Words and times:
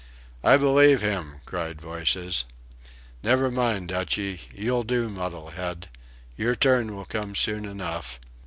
"I 0.43 0.57
believe 0.57 1.03
him!" 1.03 1.41
cried 1.45 1.79
voices.... 1.79 2.45
"Never 3.21 3.51
mind, 3.51 3.89
Dutchy... 3.89 4.41
You'll 4.51 4.81
do, 4.81 5.09
muddle 5.09 5.51
head.... 5.51 5.89
Your 6.35 6.55
turn 6.55 6.95
will 6.95 7.05
come 7.05 7.35
soon 7.35 7.65
enough... 7.65 8.19